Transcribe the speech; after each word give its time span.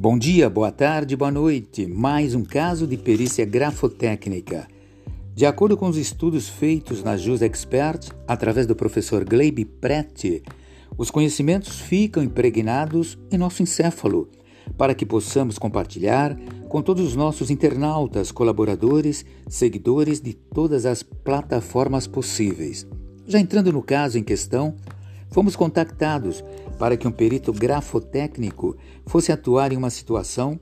Bom 0.00 0.16
dia, 0.16 0.48
boa 0.48 0.70
tarde, 0.70 1.16
boa 1.16 1.28
noite. 1.28 1.84
Mais 1.84 2.32
um 2.32 2.44
caso 2.44 2.86
de 2.86 2.96
perícia 2.96 3.44
grafotécnica. 3.44 4.68
De 5.34 5.44
acordo 5.44 5.76
com 5.76 5.88
os 5.88 5.96
estudos 5.96 6.48
feitos 6.48 7.02
na 7.02 7.16
Jus 7.16 7.42
Expert, 7.42 8.12
através 8.24 8.64
do 8.64 8.76
professor 8.76 9.24
Gleibe 9.24 9.64
Prete, 9.64 10.44
os 10.96 11.10
conhecimentos 11.10 11.80
ficam 11.80 12.22
impregnados 12.22 13.18
em 13.28 13.36
nosso 13.36 13.60
encéfalo, 13.60 14.28
para 14.76 14.94
que 14.94 15.04
possamos 15.04 15.58
compartilhar 15.58 16.38
com 16.68 16.80
todos 16.80 17.04
os 17.04 17.16
nossos 17.16 17.50
internautas, 17.50 18.30
colaboradores, 18.30 19.26
seguidores 19.48 20.20
de 20.20 20.32
todas 20.32 20.86
as 20.86 21.02
plataformas 21.02 22.06
possíveis. 22.06 22.86
Já 23.26 23.40
entrando 23.40 23.72
no 23.72 23.82
caso 23.82 24.16
em 24.16 24.22
questão, 24.22 24.76
Fomos 25.30 25.54
contactados 25.54 26.44
para 26.78 26.96
que 26.96 27.06
um 27.06 27.12
perito 27.12 27.52
grafotécnico 27.52 28.76
fosse 29.06 29.32
atuar 29.32 29.72
em 29.72 29.76
uma 29.76 29.90
situação 29.90 30.58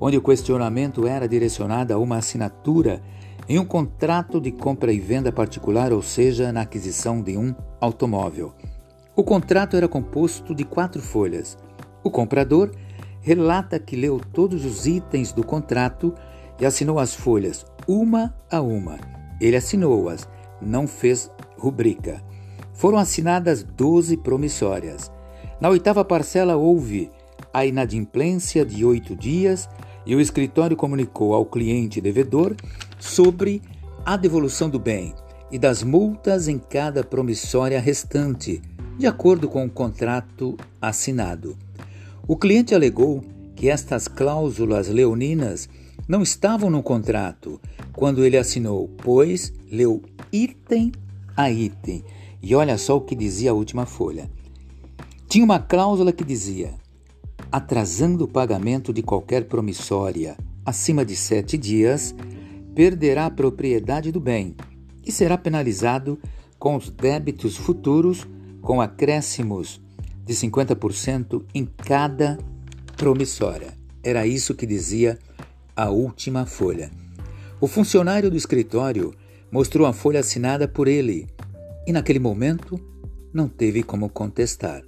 onde 0.00 0.16
o 0.16 0.22
questionamento 0.22 1.06
era 1.06 1.28
direcionado 1.28 1.92
a 1.92 1.98
uma 1.98 2.16
assinatura 2.16 3.02
em 3.48 3.58
um 3.58 3.64
contrato 3.64 4.40
de 4.40 4.52
compra 4.52 4.92
e 4.92 5.00
venda 5.00 5.32
particular, 5.32 5.92
ou 5.92 6.02
seja, 6.02 6.52
na 6.52 6.62
aquisição 6.62 7.20
de 7.20 7.36
um 7.36 7.54
automóvel. 7.80 8.52
O 9.16 9.24
contrato 9.24 9.76
era 9.76 9.88
composto 9.88 10.54
de 10.54 10.64
quatro 10.64 11.02
folhas. 11.02 11.58
O 12.02 12.10
comprador 12.10 12.70
relata 13.20 13.78
que 13.78 13.96
leu 13.96 14.20
todos 14.32 14.64
os 14.64 14.86
itens 14.86 15.32
do 15.32 15.44
contrato 15.44 16.14
e 16.60 16.64
assinou 16.64 16.98
as 16.98 17.14
folhas 17.14 17.66
uma 17.86 18.34
a 18.50 18.60
uma. 18.60 18.98
Ele 19.40 19.56
assinou-as, 19.56 20.28
não 20.60 20.86
fez 20.86 21.30
rubrica. 21.58 22.22
Foram 22.80 22.96
assinadas 22.96 23.62
12 23.62 24.16
promissórias. 24.16 25.12
Na 25.60 25.68
oitava 25.68 26.02
parcela 26.02 26.56
houve 26.56 27.10
a 27.52 27.66
inadimplência 27.66 28.64
de 28.64 28.86
oito 28.86 29.14
dias 29.14 29.68
e 30.06 30.16
o 30.16 30.20
escritório 30.20 30.74
comunicou 30.74 31.34
ao 31.34 31.44
cliente 31.44 32.00
devedor 32.00 32.56
sobre 32.98 33.60
a 34.02 34.16
devolução 34.16 34.70
do 34.70 34.78
bem 34.78 35.14
e 35.50 35.58
das 35.58 35.82
multas 35.82 36.48
em 36.48 36.58
cada 36.58 37.04
promissória 37.04 37.78
restante, 37.78 38.62
de 38.96 39.06
acordo 39.06 39.46
com 39.46 39.66
o 39.66 39.70
contrato 39.70 40.56
assinado. 40.80 41.58
O 42.26 42.34
cliente 42.34 42.74
alegou 42.74 43.22
que 43.54 43.68
estas 43.68 44.08
cláusulas 44.08 44.88
leoninas 44.88 45.68
não 46.08 46.22
estavam 46.22 46.70
no 46.70 46.82
contrato 46.82 47.60
quando 47.92 48.24
ele 48.24 48.38
assinou, 48.38 48.88
pois 49.02 49.52
leu 49.70 50.00
item 50.32 50.92
a 51.36 51.50
item 51.50 52.02
e 52.42 52.54
olha 52.54 52.78
só 52.78 52.96
o 52.96 53.00
que 53.00 53.14
dizia 53.14 53.50
a 53.50 53.54
última 53.54 53.86
folha. 53.86 54.30
Tinha 55.28 55.44
uma 55.44 55.58
cláusula 55.58 56.12
que 56.12 56.24
dizia: 56.24 56.74
atrasando 57.50 58.24
o 58.24 58.28
pagamento 58.28 58.92
de 58.92 59.02
qualquer 59.02 59.44
promissória 59.44 60.36
acima 60.64 61.04
de 61.04 61.16
sete 61.16 61.56
dias, 61.56 62.14
perderá 62.74 63.26
a 63.26 63.30
propriedade 63.30 64.12
do 64.12 64.20
bem 64.20 64.54
e 65.04 65.10
será 65.10 65.36
penalizado 65.36 66.18
com 66.58 66.76
os 66.76 66.90
débitos 66.90 67.56
futuros 67.56 68.26
com 68.60 68.80
acréscimos 68.80 69.80
de 70.24 70.34
50% 70.34 71.42
em 71.54 71.64
cada 71.64 72.38
promissória. 72.96 73.72
Era 74.02 74.26
isso 74.26 74.54
que 74.54 74.66
dizia 74.66 75.18
a 75.74 75.90
última 75.90 76.46
folha. 76.46 76.90
O 77.60 77.66
funcionário 77.66 78.30
do 78.30 78.36
escritório 78.36 79.12
mostrou 79.50 79.86
a 79.86 79.92
folha 79.92 80.20
assinada 80.20 80.68
por 80.68 80.86
ele 80.86 81.26
e 81.86 81.92
naquele 81.92 82.18
momento 82.18 82.80
não 83.32 83.48
teve 83.48 83.82
como 83.82 84.08
contestar. 84.08 84.82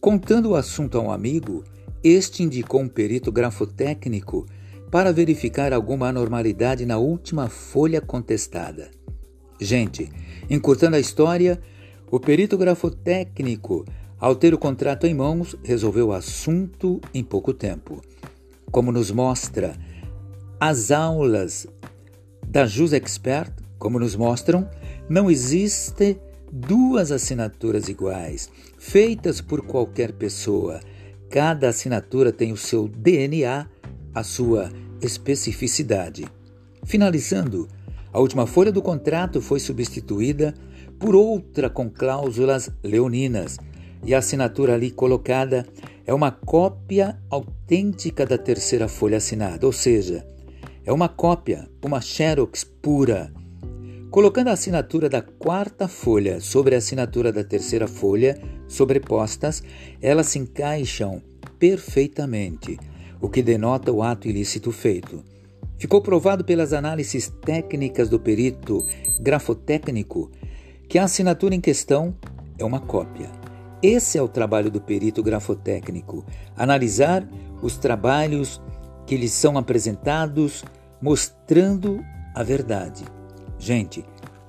Contando 0.00 0.50
o 0.50 0.54
assunto 0.54 0.98
a 0.98 1.00
um 1.00 1.10
amigo, 1.10 1.64
este 2.02 2.42
indicou 2.42 2.80
um 2.82 2.88
perito 2.88 3.32
grafotécnico 3.32 4.46
para 4.90 5.12
verificar 5.12 5.72
alguma 5.72 6.08
anormalidade 6.08 6.84
na 6.84 6.98
última 6.98 7.48
folha 7.48 8.00
contestada. 8.00 8.90
Gente, 9.60 10.10
encurtando 10.50 10.96
a 10.96 11.00
história, 11.00 11.60
o 12.10 12.20
perito 12.20 12.58
grafotécnico, 12.58 13.84
ao 14.20 14.36
ter 14.36 14.54
o 14.54 14.58
contrato 14.58 15.06
em 15.06 15.14
mãos, 15.14 15.56
resolveu 15.64 16.08
o 16.08 16.12
assunto 16.12 17.00
em 17.12 17.24
pouco 17.24 17.52
tempo. 17.52 18.02
Como 18.70 18.92
nos 18.92 19.10
mostra 19.10 19.74
as 20.60 20.90
aulas 20.90 21.66
da 22.46 22.66
Jus 22.66 22.92
Expert, 22.92 23.52
como 23.78 23.98
nos 23.98 24.14
mostram, 24.14 24.68
não 25.08 25.30
existe 25.30 26.18
duas 26.50 27.10
assinaturas 27.10 27.88
iguais, 27.88 28.48
feitas 28.78 29.40
por 29.40 29.62
qualquer 29.62 30.12
pessoa. 30.12 30.80
Cada 31.28 31.68
assinatura 31.68 32.32
tem 32.32 32.52
o 32.52 32.56
seu 32.56 32.86
DNA, 32.88 33.66
a 34.14 34.22
sua 34.22 34.70
especificidade. 35.02 36.24
Finalizando, 36.84 37.68
a 38.12 38.20
última 38.20 38.46
folha 38.46 38.70
do 38.70 38.80
contrato 38.80 39.40
foi 39.40 39.58
substituída 39.58 40.54
por 40.98 41.14
outra 41.14 41.68
com 41.68 41.90
cláusulas 41.90 42.70
leoninas, 42.82 43.58
e 44.04 44.14
a 44.14 44.18
assinatura 44.18 44.74
ali 44.74 44.90
colocada 44.90 45.66
é 46.06 46.14
uma 46.14 46.30
cópia 46.30 47.18
autêntica 47.30 48.24
da 48.24 48.38
terceira 48.38 48.86
folha 48.86 49.16
assinada, 49.16 49.66
ou 49.66 49.72
seja, 49.72 50.24
é 50.84 50.92
uma 50.92 51.08
cópia, 51.08 51.68
uma 51.82 52.00
xerox 52.00 52.62
pura. 52.62 53.32
Colocando 54.14 54.46
a 54.46 54.52
assinatura 54.52 55.08
da 55.08 55.20
quarta 55.20 55.88
folha 55.88 56.40
sobre 56.40 56.76
a 56.76 56.78
assinatura 56.78 57.32
da 57.32 57.42
terceira 57.42 57.88
folha 57.88 58.40
sobrepostas, 58.68 59.60
elas 60.00 60.28
se 60.28 60.38
encaixam 60.38 61.20
perfeitamente, 61.58 62.78
o 63.20 63.28
que 63.28 63.42
denota 63.42 63.90
o 63.90 64.04
ato 64.04 64.28
ilícito 64.28 64.70
feito. 64.70 65.24
Ficou 65.76 66.00
provado 66.00 66.44
pelas 66.44 66.72
análises 66.72 67.28
técnicas 67.44 68.08
do 68.08 68.20
perito 68.20 68.86
grafotécnico 69.18 70.30
que 70.88 70.96
a 70.96 71.02
assinatura 71.02 71.56
em 71.56 71.60
questão 71.60 72.16
é 72.56 72.64
uma 72.64 72.78
cópia. 72.78 73.28
Esse 73.82 74.16
é 74.16 74.22
o 74.22 74.28
trabalho 74.28 74.70
do 74.70 74.80
perito 74.80 75.24
grafotécnico: 75.24 76.24
analisar 76.56 77.28
os 77.60 77.76
trabalhos 77.76 78.62
que 79.08 79.16
lhes 79.16 79.32
são 79.32 79.58
apresentados, 79.58 80.64
mostrando 81.02 82.00
a 82.32 82.44
verdade. 82.44 83.02
Gente, 83.64 84.04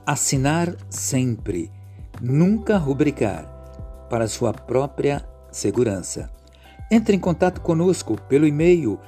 assinar 0.05 0.75
sempre, 0.89 1.71
nunca 2.19 2.77
rubricar, 2.77 3.45
para 4.09 4.27
sua 4.27 4.51
própria 4.51 5.25
segurança. 5.49 6.29
Entre 6.91 7.15
em 7.15 7.19
contato 7.19 7.61
conosco 7.61 8.19
pelo 8.27 8.45
e-mail 8.45 8.99